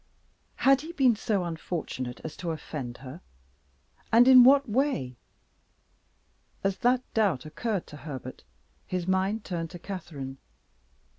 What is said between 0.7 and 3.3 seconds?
he been so unfortunate as to offend her?